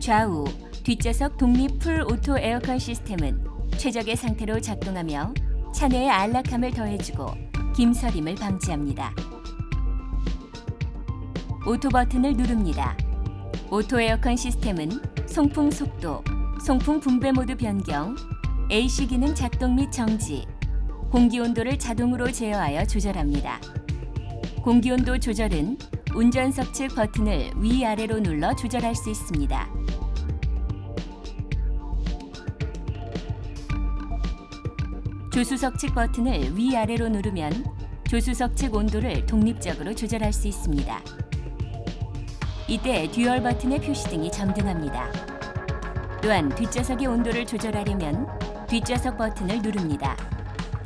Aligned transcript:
좌우, 0.00 0.46
뒷좌석 0.82 1.36
독립 1.36 1.78
full 1.78 2.00
auto 2.00 2.38
에어컨 2.38 2.78
시스템은 2.78 3.44
최적의 3.76 4.16
상태로 4.16 4.58
작동하며 4.58 5.34
차내의 5.74 6.08
안락함을 6.08 6.70
더해주고 6.70 7.26
김서림을 7.76 8.36
방지합니다. 8.36 9.12
auto 11.66 11.90
버튼을 11.90 12.32
누릅니다. 12.32 12.96
auto 13.70 14.00
에어컨 14.00 14.36
시스템은 14.36 14.88
송풍 15.26 15.70
속도, 15.70 16.24
송풍 16.64 17.00
분배 17.00 17.30
모드 17.30 17.54
변경, 17.54 18.16
AC 18.72 19.06
기능 19.06 19.34
작동 19.34 19.76
및 19.76 19.92
정지, 19.92 20.46
공기 21.10 21.40
온도를 21.40 21.78
자동으로 21.78 22.32
제어하여 22.32 22.86
조절합니다. 22.86 23.60
공기 24.62 24.90
온도 24.90 25.18
조절은 25.18 25.76
운전석 26.14 26.74
측 26.74 26.94
버튼을 26.96 27.52
위아래로 27.56 28.20
눌러 28.20 28.54
조절할 28.54 28.94
수 28.96 29.10
있습니다. 29.10 29.68
조수석 35.32 35.78
측 35.78 35.94
버튼을 35.94 36.56
위아래로 36.56 37.08
누르면 37.08 37.64
조수석 38.08 38.56
측 38.56 38.74
온도를 38.74 39.24
독립적으로 39.26 39.94
조절할 39.94 40.32
수 40.32 40.48
있습니다. 40.48 41.00
이때 42.66 43.08
dual 43.10 43.40
버튼의 43.40 43.80
표시등이 43.80 44.32
점등합니다. 44.32 45.10
또한 46.20 46.48
뒷좌석의 46.48 47.06
온도를 47.06 47.46
조절하려면 47.46 48.26
뒷좌석 48.68 49.16
버튼을 49.16 49.62
누릅니다. 49.62 50.16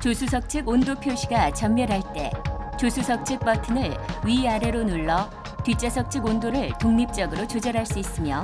조수석 0.00 0.50
측 0.50 0.69
온도 0.69 0.95
표시가 0.95 1.55
점멸할 1.55 2.03
때 2.12 2.30
조수석 2.78 3.25
측 3.25 3.41
버튼을 3.41 3.97
위아래로 4.25 4.84
눌러 4.84 5.28
뒷좌석 5.64 6.11
측 6.11 6.25
온도를 6.25 6.72
독립적으로 6.78 7.47
조절할 7.47 7.86
수 7.86 7.98
있으며 7.98 8.42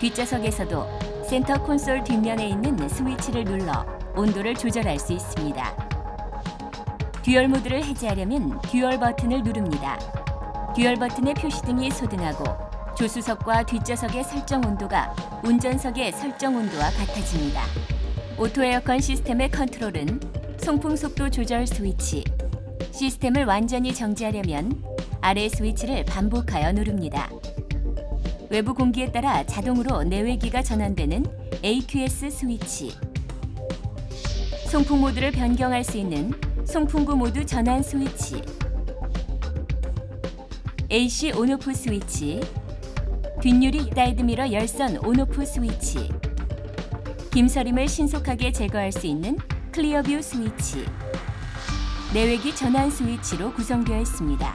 뒷좌석에서도 0.00 0.98
센터 1.28 1.54
콘솔 1.62 2.04
뒷면에 2.04 2.48
있는 2.48 2.88
스위치를 2.88 3.44
눌러 3.44 3.86
온도를 4.16 4.54
조절할 4.54 4.98
수 4.98 5.12
있습니다. 5.12 5.92
dual 7.22 7.48
모드를 7.48 7.84
해제하려면 7.84 8.60
dual 8.62 8.98
버튼을 8.98 9.42
누릅니다. 9.42 9.98
dual 10.74 10.96
버튼의 10.96 11.34
표시등이 11.34 11.90
소등하고 11.90 12.44
조수석과 12.96 13.64
뒷좌석의 13.64 14.24
설정 14.24 14.62
온도가 14.64 15.14
운전석의 15.44 16.12
설정 16.12 16.56
온도와 16.56 16.90
같아집니다. 16.90 17.62
auto 18.38 18.64
에어컨 18.64 19.00
시스템의 19.00 19.50
컨트롤은 19.50 20.20
송풍 20.58 20.96
속도 20.96 21.30
조절 21.30 21.66
스위치, 21.66 22.24
시스템을 22.92 23.44
완전히 23.44 23.94
정지하려면 23.94 24.82
아래 25.20 25.48
스위치를 25.48 26.04
반복하여 26.04 26.72
누릅니다. 26.72 27.30
외부 28.50 28.74
공기에 28.74 29.10
따라 29.10 29.44
자동으로 29.44 30.02
내외기가 30.04 30.62
전환되는 30.62 31.24
AQS 31.64 32.30
스위치, 32.30 32.92
송풍 34.68 35.00
모드를 35.00 35.32
변경할 35.32 35.82
수 35.84 35.96
있는 35.96 36.32
송풍구 36.64 37.16
모드 37.16 37.44
전환 37.46 37.82
스위치, 37.82 38.42
AC 40.90 41.32
on 41.32 41.48
off 41.48 41.72
스위치, 41.72 42.40
뒷유리 43.40 43.90
사이드미러 43.94 44.52
열선 44.52 44.98
on 44.98 45.16
off 45.16 45.44
스위치, 45.46 46.10
김서림을 47.32 47.88
신속하게 47.88 48.52
제거할 48.52 48.92
수 48.92 49.06
있는 49.06 49.38
clear 49.72 49.99
view 49.99 50.20
스위치, 50.20 50.84
내외기 52.12 52.54
전환 52.54 52.90
스위치로 52.90 53.54
구성되어 53.54 54.00
있습니다. 54.00 54.54